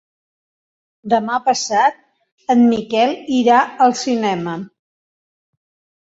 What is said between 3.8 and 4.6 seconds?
al cinema.